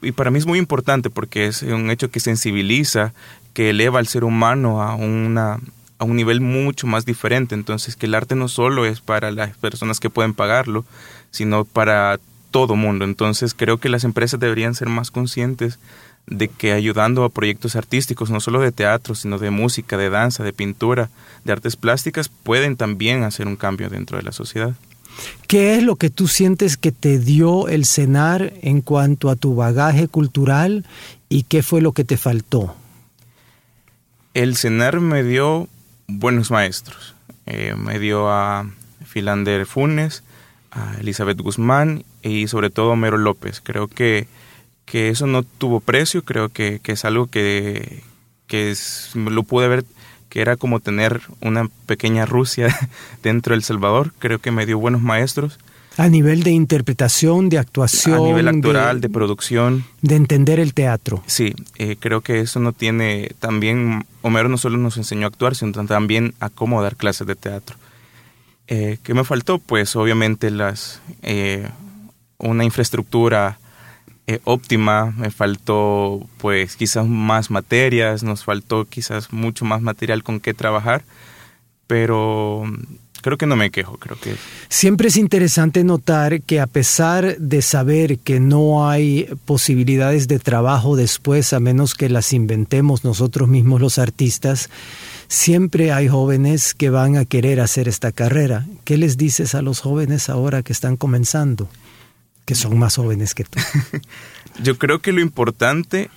Y 0.00 0.12
para 0.12 0.30
mí 0.30 0.38
es 0.38 0.46
muy 0.46 0.60
importante 0.60 1.10
porque 1.10 1.48
es 1.48 1.62
un 1.62 1.90
hecho 1.90 2.08
que 2.08 2.20
sensibiliza, 2.20 3.12
que 3.52 3.70
eleva 3.70 3.98
al 3.98 4.06
ser 4.06 4.22
humano 4.22 4.80
a, 4.80 4.94
una, 4.94 5.58
a 5.98 6.04
un 6.04 6.14
nivel 6.14 6.40
mucho 6.40 6.86
más 6.86 7.04
diferente. 7.04 7.56
Entonces, 7.56 7.96
que 7.96 8.06
el 8.06 8.14
arte 8.14 8.36
no 8.36 8.46
solo 8.46 8.86
es 8.86 9.00
para 9.00 9.32
las 9.32 9.56
personas 9.56 9.98
que 9.98 10.08
pueden 10.08 10.34
pagarlo, 10.34 10.84
sino 11.32 11.64
para 11.64 12.20
todo 12.52 12.76
mundo. 12.76 13.04
Entonces, 13.04 13.54
creo 13.54 13.78
que 13.78 13.88
las 13.88 14.04
empresas 14.04 14.38
deberían 14.38 14.76
ser 14.76 14.88
más 14.88 15.10
conscientes 15.10 15.80
de 16.26 16.48
que 16.48 16.72
ayudando 16.72 17.24
a 17.24 17.28
proyectos 17.28 17.76
artísticos, 17.76 18.30
no 18.30 18.40
solo 18.40 18.60
de 18.60 18.72
teatro, 18.72 19.14
sino 19.14 19.38
de 19.38 19.50
música, 19.50 19.96
de 19.96 20.10
danza, 20.10 20.44
de 20.44 20.52
pintura, 20.52 21.10
de 21.44 21.52
artes 21.52 21.76
plásticas, 21.76 22.28
pueden 22.28 22.76
también 22.76 23.24
hacer 23.24 23.46
un 23.46 23.56
cambio 23.56 23.88
dentro 23.88 24.16
de 24.16 24.22
la 24.22 24.32
sociedad. 24.32 24.74
¿Qué 25.46 25.74
es 25.76 25.82
lo 25.82 25.96
que 25.96 26.10
tú 26.10 26.28
sientes 26.28 26.76
que 26.76 26.92
te 26.92 27.18
dio 27.18 27.68
el 27.68 27.84
CENAR 27.84 28.52
en 28.62 28.80
cuanto 28.80 29.28
a 29.30 29.36
tu 29.36 29.54
bagaje 29.54 30.08
cultural 30.08 30.86
y 31.28 31.42
qué 31.42 31.62
fue 31.62 31.80
lo 31.80 31.92
que 31.92 32.04
te 32.04 32.16
faltó? 32.16 32.74
El 34.34 34.56
CENAR 34.56 35.00
me 35.00 35.24
dio 35.24 35.68
buenos 36.06 36.50
maestros. 36.50 37.14
Eh, 37.46 37.74
me 37.76 37.98
dio 37.98 38.30
a 38.30 38.70
Filander 39.04 39.66
Funes, 39.66 40.22
a 40.70 40.94
Elizabeth 41.00 41.40
Guzmán 41.40 42.04
y 42.22 42.46
sobre 42.46 42.70
todo 42.70 42.92
a 42.92 42.96
Mero 42.96 43.18
López. 43.18 43.60
Creo 43.60 43.88
que 43.88 44.28
que 44.90 45.08
eso 45.08 45.28
no 45.28 45.44
tuvo 45.44 45.78
precio, 45.78 46.24
creo 46.24 46.48
que, 46.48 46.80
es 46.84 47.04
algo 47.04 47.28
que, 47.28 48.02
que 48.48 48.74
lo 49.14 49.44
pude 49.44 49.68
ver 49.68 49.84
que 50.28 50.40
era 50.40 50.56
como 50.56 50.80
tener 50.80 51.20
una 51.40 51.68
pequeña 51.86 52.26
Rusia 52.26 52.76
dentro 53.22 53.54
del 53.54 53.62
Salvador, 53.62 54.12
creo 54.18 54.40
que 54.40 54.50
me 54.50 54.66
dio 54.66 54.78
buenos 54.78 55.00
maestros. 55.00 55.60
A 55.96 56.08
nivel 56.08 56.42
de 56.42 56.50
interpretación, 56.50 57.48
de 57.50 57.58
actuación. 57.58 58.16
A 58.16 58.20
nivel 58.20 58.48
actoral, 58.48 59.00
de, 59.00 59.08
producción. 59.08 59.84
De 60.02 60.16
entender 60.16 60.58
el 60.58 60.74
teatro. 60.74 61.22
Sí, 61.26 61.54
eh, 61.76 61.96
creo 61.98 62.20
que 62.20 62.40
eso 62.40 62.58
no 62.58 62.72
tiene. 62.72 63.32
También 63.38 64.06
Homero 64.22 64.48
no 64.48 64.56
solo 64.56 64.76
nos 64.78 64.96
enseñó 64.96 65.26
a 65.26 65.28
actuar, 65.28 65.54
sino 65.54 65.72
también 65.84 66.34
a 66.40 66.48
cómo 66.48 66.82
dar 66.82 66.96
clases 66.96 67.26
de 67.26 67.36
teatro. 67.36 67.76
Eh, 68.66 68.98
¿Qué 69.02 69.14
me 69.14 69.24
faltó? 69.24 69.58
Pues 69.58 69.94
obviamente 69.94 70.50
las 70.50 71.00
eh, 71.22 71.68
una 72.38 72.64
infraestructura 72.64 73.58
eh, 74.30 74.40
óptima, 74.44 75.12
me 75.16 75.32
faltó 75.32 76.20
pues 76.38 76.76
quizás 76.76 77.04
más 77.08 77.50
materias, 77.50 78.22
nos 78.22 78.44
faltó 78.44 78.84
quizás 78.84 79.32
mucho 79.32 79.64
más 79.64 79.82
material 79.82 80.22
con 80.22 80.38
qué 80.38 80.54
trabajar, 80.54 81.02
pero 81.88 82.62
creo 83.22 83.36
que 83.36 83.46
no 83.46 83.56
me 83.56 83.72
quejo, 83.72 83.98
creo 83.98 84.16
que... 84.20 84.36
Siempre 84.68 85.08
es 85.08 85.16
interesante 85.16 85.82
notar 85.82 86.42
que 86.42 86.60
a 86.60 86.68
pesar 86.68 87.38
de 87.38 87.60
saber 87.60 88.20
que 88.20 88.38
no 88.38 88.88
hay 88.88 89.28
posibilidades 89.46 90.28
de 90.28 90.38
trabajo 90.38 90.94
después, 90.94 91.52
a 91.52 91.58
menos 91.58 91.96
que 91.96 92.08
las 92.08 92.32
inventemos 92.32 93.02
nosotros 93.02 93.48
mismos 93.48 93.80
los 93.80 93.98
artistas, 93.98 94.70
siempre 95.26 95.90
hay 95.90 96.06
jóvenes 96.06 96.72
que 96.72 96.88
van 96.88 97.16
a 97.16 97.24
querer 97.24 97.60
hacer 97.60 97.88
esta 97.88 98.12
carrera. 98.12 98.64
¿Qué 98.84 98.96
les 98.96 99.16
dices 99.16 99.56
a 99.56 99.62
los 99.62 99.80
jóvenes 99.80 100.28
ahora 100.28 100.62
que 100.62 100.72
están 100.72 100.96
comenzando? 100.96 101.68
Que 102.50 102.56
son 102.56 102.80
más 102.80 102.96
jóvenes 102.96 103.32
que 103.36 103.44
tú. 103.44 103.60
Yo 104.60 104.76
creo 104.76 104.98
que 104.98 105.12
lo 105.12 105.20
importante 105.20 106.10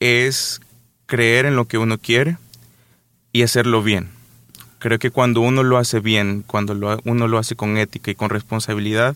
es 0.00 0.62
creer 1.04 1.44
en 1.44 1.56
lo 1.56 1.66
que 1.66 1.76
uno 1.76 1.98
quiere 1.98 2.38
y 3.34 3.42
hacerlo 3.42 3.82
bien 3.82 4.08
Creo 4.78 4.98
que 4.98 5.10
cuando 5.10 5.42
uno 5.42 5.62
lo 5.62 5.76
hace 5.76 6.00
bien, 6.00 6.42
cuando 6.46 7.00
uno 7.04 7.28
lo 7.28 7.36
hace 7.38 7.54
con 7.54 7.76
ética 7.76 8.10
y 8.10 8.14
con 8.14 8.30
responsabilidad, 8.30 9.14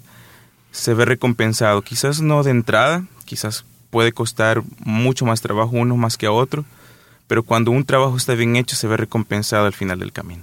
se 0.72 0.92
ve 0.92 1.06
recompensado. 1.06 1.80
Quizás 1.80 2.20
no 2.20 2.42
de 2.42 2.50
entrada, 2.50 3.06
quizás 3.24 3.64
puede 3.88 4.12
costar 4.12 4.62
mucho 4.84 5.24
más 5.24 5.40
trabajo 5.40 5.70
uno 5.72 5.96
más 5.96 6.18
que 6.18 6.26
a 6.26 6.32
otro, 6.32 6.66
pero 7.32 7.44
cuando 7.44 7.70
un 7.70 7.86
trabajo 7.86 8.18
está 8.18 8.34
bien 8.34 8.56
hecho 8.56 8.76
se 8.76 8.86
ve 8.86 8.98
recompensado 8.98 9.64
al 9.64 9.72
final 9.72 9.98
del 10.00 10.12
camino. 10.12 10.42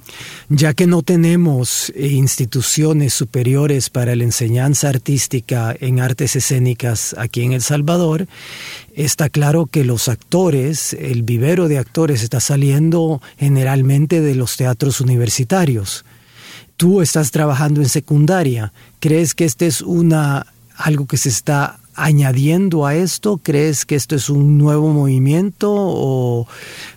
Ya 0.50 0.74
que 0.74 0.88
no 0.88 1.04
tenemos 1.04 1.94
eh, 1.96 2.08
instituciones 2.08 3.14
superiores 3.14 3.92
para 3.92 4.16
la 4.16 4.24
enseñanza 4.24 4.90
artística 4.90 5.76
en 5.80 6.00
artes 6.00 6.36
escénicas 6.36 7.16
aquí 7.20 7.44
en 7.44 7.54
El 7.54 7.62
Salvador, 7.62 8.28
está 8.96 9.30
claro 9.30 9.68
que 9.68 9.84
los 9.84 10.08
actores, 10.08 10.94
el 10.94 11.22
vivero 11.22 11.68
de 11.68 11.78
actores 11.78 12.24
está 12.24 12.40
saliendo 12.40 13.22
generalmente 13.38 14.20
de 14.20 14.34
los 14.34 14.58
teatros 14.58 15.00
universitarios. 15.00 16.06
Tú 16.76 17.02
estás 17.02 17.30
trabajando 17.30 17.82
en 17.82 17.90
secundaria. 17.90 18.74
¿Crees 19.00 19.36
que 19.36 19.46
este 19.46 19.68
es 19.68 19.82
una 19.82 20.48
algo 20.76 21.06
que 21.06 21.18
se 21.18 21.30
está 21.30 21.79
añadiendo 22.04 22.86
a 22.86 22.96
esto? 22.96 23.40
¿Crees 23.42 23.86
que 23.86 23.96
esto 23.96 24.16
es 24.16 24.30
un 24.30 24.58
nuevo 24.58 24.92
movimiento 24.92 25.70
o 25.72 26.48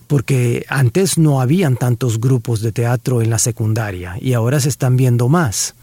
porque 0.06 0.64
antes 0.68 1.18
no 1.18 1.40
habían 1.40 1.76
tantos 1.76 2.20
grupos 2.20 2.60
de 2.60 2.72
teatro 2.72 3.22
en 3.22 3.30
la 3.30 3.38
secundaria 3.38 4.16
y 4.20 4.34
ahora 4.34 4.60
se 4.60 4.68
están 4.68 4.96
viendo 4.96 5.28
más? 5.28 5.74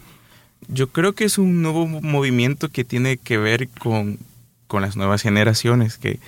Yo 0.68 0.90
creo 0.90 1.14
que 1.14 1.26
es 1.26 1.38
un 1.38 1.62
nuevo 1.62 1.88
movimiento 1.88 2.70
que 2.70 2.84
tiene 2.84 3.18
que 3.18 3.38
ver 3.38 3.70
con, 3.70 4.20
las 4.72 4.96
nuevas 4.96 5.24
generaciones 5.24 5.98
que, 5.98 6.20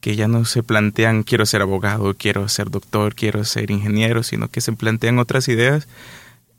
que 0.00 0.16
ya 0.16 0.26
no 0.26 0.44
se 0.44 0.62
plantean 0.62 1.22
quiero 1.22 1.46
ser 1.46 1.62
abogado, 1.62 2.14
quiero 2.14 2.48
ser 2.48 2.70
doctor, 2.70 3.14
quiero 3.14 3.44
ser 3.44 3.70
ingeniero, 3.70 4.22
sino 4.22 4.48
que 4.48 4.60
se 4.60 4.72
plantean 4.72 5.18
otras 5.18 5.48
ideas. 5.48 5.86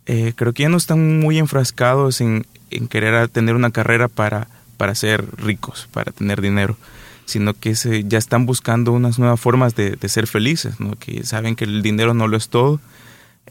Eh, 0.06 0.34
creo 0.36 0.54
que 0.54 0.64
ya 0.64 0.70
no 0.70 0.78
están 0.78 1.20
muy 1.20 1.38
enfrascados 1.40 2.22
en, 2.22 2.46
en 2.70 2.88
querer 2.88 3.28
tener 3.30 3.56
una 3.56 3.72
carrera 3.72 4.08
para 4.08 4.48
para 4.76 4.96
ser 4.96 5.26
ricos, 5.38 5.88
para 5.92 6.12
tener 6.12 6.42
dinero, 6.42 6.78
sino 7.26 7.54
que 7.54 7.76
se, 7.76 8.04
ya 8.04 8.18
están 8.18 8.46
buscando 8.46 8.92
unas 8.92 9.20
nuevas 9.20 9.40
formas 9.40 9.76
de, 9.76 9.98
ser 10.08 10.28
felices, 10.28 10.76
que 11.00 11.24
saben 11.24 11.56
que 11.56 11.66
el 11.66 11.82
dinero 11.82 12.14
no 12.14 12.28
lo 12.28 12.38
es 12.38 12.50
todo. 12.50 12.80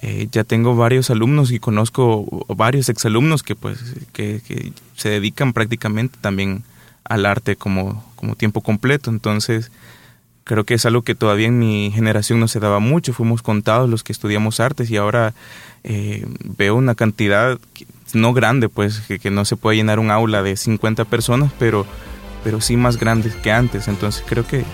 Eh, 0.02 0.28
ya 0.32 0.42
tengo 0.42 0.74
varios 0.74 1.10
alumnos 1.10 1.52
y 1.52 1.60
conozco 1.60 2.46
varios 2.48 2.88
exalumnos 2.88 3.42
que, 3.42 3.54
pues, 3.54 3.78
que, 4.12 4.40
que 4.46 4.72
se 4.96 5.08
dedican 5.08 5.52
prácticamente 5.52 6.18
también 6.20 6.64
al 7.04 7.26
arte 7.26 7.56
como, 7.56 8.04
como 8.16 8.34
tiempo 8.34 8.60
completo. 8.60 9.10
Entonces, 9.10 9.70
creo 10.44 10.64
que 10.64 10.74
es 10.74 10.86
algo 10.86 11.02
que 11.02 11.14
todavía 11.14 11.48
en 11.48 11.58
mi 11.58 11.90
generación 11.92 12.38
no 12.38 12.48
se 12.48 12.60
daba 12.60 12.78
mucho. 12.78 13.12
Fuimos 13.12 13.42
contados 13.42 13.88
los 13.90 14.04
que 14.04 14.12
estudiamos 14.12 14.60
artes 14.60 14.90
y 14.90 14.96
ahora 14.96 15.34
eh, 15.82 16.26
veo 16.44 16.76
una 16.76 16.94
cantidad 16.94 17.58
no 18.12 18.32
grande, 18.32 18.68
pues, 18.68 19.00
que, 19.00 19.30
no 19.30 19.44
se 19.44 19.56
puede 19.56 19.76
llenar 19.76 19.98
un 19.98 20.10
aula 20.10 20.42
de 20.42 20.56
50 20.56 21.04
personas, 21.06 21.50
pero, 21.58 21.84
pero 22.44 22.60
sí 22.60 22.76
más 22.76 22.98
grande 22.98 23.32
que 23.42 23.50
antes. 23.50 23.88
Entonces 23.88 24.22
creo 24.26 24.46
que, 24.46 24.64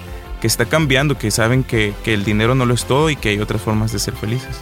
que 0.40 0.46
está 0.46 0.66
cambiando, 0.66 1.16
que 1.16 1.30
saben 1.30 1.64
que, 1.64 1.94
que 2.04 2.12
el 2.12 2.24
dinero 2.24 2.54
no 2.54 2.66
lo 2.66 2.74
es 2.74 2.84
todo 2.84 3.08
y 3.08 3.16
que 3.16 3.30
hay 3.30 3.40
otras 3.40 3.62
formas 3.62 3.92
de 3.92 3.98
ser 3.98 4.14
felices. 4.14 4.60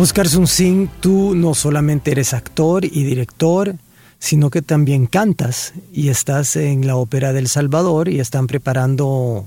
Oscar 0.00 0.28
Sun 0.28 0.88
tú 1.00 1.34
no 1.34 1.54
solamente 1.54 2.12
eres 2.12 2.32
actor 2.32 2.84
y 2.84 3.02
director, 3.02 3.74
sino 4.20 4.48
que 4.48 4.62
también 4.62 5.06
cantas 5.06 5.74
y 5.92 6.08
estás 6.08 6.54
en 6.54 6.86
la 6.86 6.94
Ópera 6.94 7.32
del 7.32 7.48
Salvador 7.48 8.08
y 8.08 8.20
están 8.20 8.46
preparando 8.46 9.44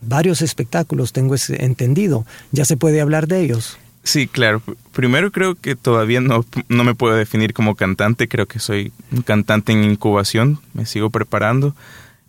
varios 0.00 0.40
espectáculos, 0.40 1.12
tengo 1.12 1.34
entendido. 1.50 2.24
¿Ya 2.50 2.64
se 2.64 2.78
puede 2.78 3.02
hablar 3.02 3.28
de 3.28 3.42
ellos? 3.42 3.76
Sí, 4.02 4.26
claro. 4.26 4.62
Primero 4.92 5.30
creo 5.32 5.54
que 5.54 5.76
todavía 5.76 6.22
no, 6.22 6.46
no 6.70 6.82
me 6.82 6.94
puedo 6.94 7.14
definir 7.14 7.52
como 7.52 7.74
cantante, 7.74 8.26
creo 8.26 8.46
que 8.46 8.58
soy 8.58 8.92
un 9.12 9.20
cantante 9.20 9.72
en 9.72 9.84
incubación, 9.84 10.60
me 10.72 10.86
sigo 10.86 11.10
preparando. 11.10 11.76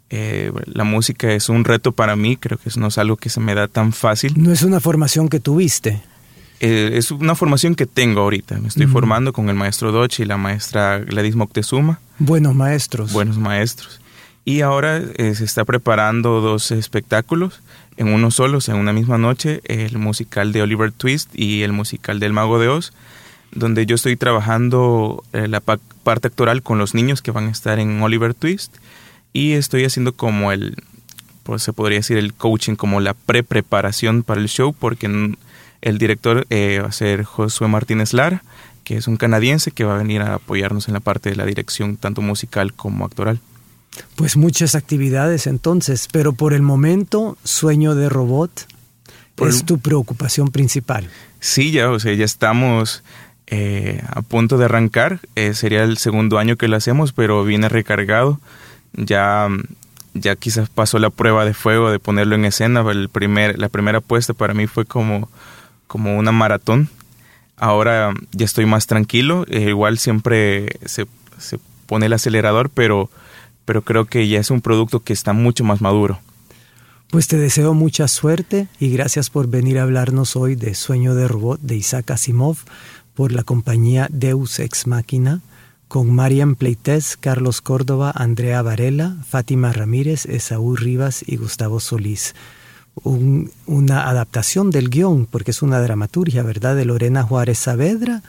Eh, 0.10 0.51
la 0.65 0.84
música 0.84 1.31
es 1.31 1.47
un 1.47 1.63
reto 1.63 1.93
para 1.93 2.17
mí, 2.17 2.36
creo 2.36 2.57
que 2.57 2.69
no 2.77 2.88
es 2.88 2.97
algo 2.97 3.15
que 3.15 3.29
se 3.29 3.39
me 3.39 3.55
da 3.55 3.69
tan 3.69 3.93
fácil. 3.93 4.34
¿No 4.36 4.51
es 4.51 4.62
una 4.63 4.81
formación 4.81 5.29
que 5.29 5.39
tuviste? 5.39 6.01
Eh, 6.63 6.95
es 6.95 7.10
una 7.10 7.34
formación 7.34 7.74
que 7.74 7.88
tengo 7.88 8.21
ahorita. 8.21 8.60
Me 8.60 8.67
estoy 8.67 8.86
formando 8.86 9.34
con 9.34 9.50
el 9.50 9.56
maestro 9.56 9.91
Dochi 9.91 10.21
y 10.21 10.26
la 10.28 10.38
maestra 10.38 11.00
Gladys 11.00 11.36
Moctezuma. 11.36 12.00
Buenos 12.19 12.54
maestros. 12.54 13.12
Buenos 13.12 13.39
maestros. 13.39 14.00
Y 14.45 14.62
ahora 14.62 15.02
eh, 15.15 15.34
se 15.34 15.43
está 15.43 15.65
preparando 15.65 16.39
dos 16.39 16.69
espectáculos 16.69 17.63
en 17.97 18.10
uno 18.10 18.30
solo, 18.30 18.60
en 18.67 18.76
una 18.76 18.93
misma 18.93 19.17
noche, 19.17 19.62
el 19.65 19.97
musical 19.97 20.52
de 20.52 20.62
Oliver 20.62 20.91
Twist 20.91 21.30
y 21.34 21.63
el 21.63 21.74
musical 21.74 22.19
del 22.19 22.32
Mago 22.32 22.60
de 22.60 22.67
Oz, 22.67 22.93
donde 23.52 23.88
yo 23.88 23.95
estoy 23.95 24.15
trabajando 24.15 25.24
eh, 25.34 25.47
la 25.47 25.62
parte 25.62 26.28
actoral 26.28 26.62
con 26.62 26.78
los 26.78 26.93
niños 26.93 27.24
que 27.24 27.32
van 27.32 27.47
a 27.47 27.52
estar 27.52 27.80
en 27.80 28.00
Oliver 28.04 28.36
Twist 28.36 28.78
y 29.34 29.54
estoy 29.54 29.84
haciendo 29.84 30.13
como 30.13 30.52
el, 30.52 30.76
pues 31.41 31.63
se 31.63 31.74
podría 31.74 31.97
decir 31.97 32.17
el 32.17 32.36
coaching, 32.36 32.76
como 32.76 33.00
la 33.00 33.15
pre-preparación 33.15 34.21
para 34.21 34.41
el 34.41 34.47
show, 34.47 34.74
porque 34.78 35.08
el 35.82 35.98
director 35.98 36.46
eh, 36.50 36.80
va 36.82 36.89
a 36.89 36.91
ser 36.91 37.24
Josué 37.24 37.67
Martínez 37.67 38.13
Lara, 38.13 38.44
que 38.84 38.98
es 38.98 39.08
un 39.08 39.17
canadiense 39.17 39.72
que 39.72 39.84
va 39.84 39.96
a 39.96 40.00
venir 40.00 40.22
a 40.22 40.36
apoyarnos 40.36 40.88
en 40.88 40.94
la 40.94 41.00
parte 41.00 41.30
de 41.30 41.36
la 41.36 41.46
dirección, 41.46 41.98
tanto 41.98 42.22
musical 42.22 42.74
como 42.74 43.06
actoral. 43.06 43.39
Pues 44.15 44.38
muchas 44.38 44.76
actividades 44.76 45.48
entonces, 45.48 46.08
pero 46.12 46.34
por 46.34 46.54
el 46.54 46.62
momento, 46.62 47.38
sueño 47.44 47.96
de 47.96 48.10
robot 48.10 48.67
es 49.38 49.65
tu 49.65 49.80
preocupación 49.80 50.50
principal. 50.50 51.10
Sí, 51.39 51.72
ya, 51.72 51.89
o 51.89 52.00
sea, 52.00 52.13
ya 52.13 52.26
estamos 52.26 53.04
eh, 53.48 54.02
a 54.08 54.22
punto 54.22 54.58
de 54.58 54.65
arrancar. 54.65 55.20
Eh, 55.36 55.54
sería 55.54 55.84
el 55.84 55.98
segundo 55.98 56.38
año 56.38 56.56
que 56.56 56.67
lo 56.67 56.78
hacemos, 56.78 57.12
pero 57.12 57.44
viene 57.44 57.67
recargado. 57.67 58.39
Ya, 58.94 59.48
ya 60.13 60.36
quizás 60.36 60.70
pasó 60.70 61.00
la 61.00 61.10
prueba 61.10 61.46
de 61.46 61.54
fuego 61.54 61.91
de 61.91 62.00
ponerlo 62.00 62.36
en 62.36 62.46
escena. 62.46 62.82
El 62.91 63.10
primer, 63.10 63.58
la 63.58 63.70
primera 63.70 64.00
apuesta 64.00 64.34
para 64.34 64.54
mí 64.54 64.67
fue 64.67 64.86
como, 64.86 65.30
como 65.91 66.17
una 66.17 66.32
maratón. 66.32 66.88
Ahora 67.58 68.13
ya 68.32 68.45
estoy 68.45 68.65
más 68.65 68.88
tranquilo. 68.88 69.45
Eh, 69.49 69.69
igual 69.69 69.97
siempre 69.97 70.80
se, 70.86 71.06
se 71.38 71.60
pone 71.86 72.06
el 72.06 72.13
acelerador, 72.13 72.69
pero 72.69 73.10
pero 73.65 73.84
creo 73.84 74.06
que 74.06 74.27
ya 74.27 74.39
es 74.39 74.51
un 74.51 74.62
producto 74.62 75.01
que 75.01 75.13
está 75.13 75.34
mucho 75.34 75.63
más 75.63 75.82
maduro. 75.82 76.19
Pues 77.10 77.27
te 77.27 77.38
deseo 77.38 77.73
mucha 77.73 78.08
suerte 78.08 78.67
y 78.80 78.89
gracias 78.89 79.30
por 79.30 79.47
venir 79.47 79.80
a 79.80 79.84
hablarnos 79.84 80.36
hoy 80.36 80.56
de 80.56 80.75
Sueño 80.75 81.13
de 81.13 81.27
Robot 81.27 81.60
de 81.62 81.75
Isaac 81.75 82.12
Asimov 82.12 82.58
por 83.13 83.32
la 83.32 83.43
compañía 83.43 84.08
Deus 84.12 84.60
Ex 84.60 84.88
Machina 84.88 85.41
con 85.88 86.13
Marian 86.13 86.56
Pleites, 86.56 87.17
Carlos 87.17 87.60
Córdoba, 87.60 88.13
Andrea 88.15 88.62
Varela, 88.62 89.17
Fátima 89.27 89.73
Ramírez, 89.73 90.25
Esaú 90.25 90.77
Rivas 90.77 91.21
y 91.27 91.36
Gustavo 91.36 91.82
Solís. 91.82 92.34
Una 93.04 94.10
adaptación 94.10 94.69
del 94.69 94.89
guion, 94.89 95.25
porque 95.25 95.51
es 95.51 95.62
una 95.62 95.80
dramaturgia, 95.80 96.43
¿verdad?, 96.43 96.75
de 96.75 96.86
Lorena 96.86 97.23
Juárez 97.23 97.60
Saavedra 97.60 98.21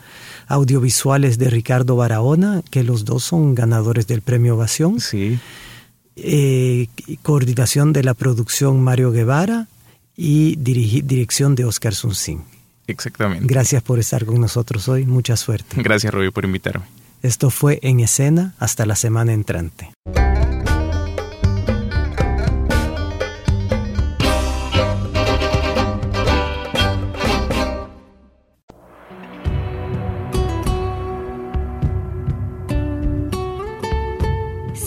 audiovisuales 0.53 1.39
de 1.39 1.51
Ricardo 1.51 1.97
Barahona, 1.97 2.63
que 2.71 2.85
los 2.85 3.05
dos 3.05 3.25
son 3.25 3.55
ganadores 3.55 4.07
del 4.07 4.23
premio 4.23 4.57
Ovación. 4.57 5.01
Sí. 5.01 5.39
Eh, 6.17 6.89
coordinación 7.23 7.93
de 7.93 8.05
la 8.05 8.15
producción 8.15 8.83
Mario 8.83 9.13
Guevara 9.13 9.67
y 10.17 10.57
dirección 10.57 11.55
de 11.55 11.65
Oscar 11.65 11.95
Sunsin. 11.95 12.43
Exactamente. 12.87 13.47
Gracias 13.47 13.83
por 13.83 13.99
estar 13.99 14.27
con 14.27 14.41
nosotros 14.41 14.89
hoy. 14.89 15.07
Mucha 15.07 15.37
suerte. 15.37 15.83
Gracias, 15.83 16.13
Rubio, 16.13 16.33
por 16.33 16.45
invitarme. 16.45 16.85
Esto 17.23 17.51
fue 17.51 17.79
En 17.83 18.01
Escena. 18.01 18.55
Hasta 18.59 18.85
la 18.85 18.97
semana 18.97 19.33
entrante. 19.33 19.93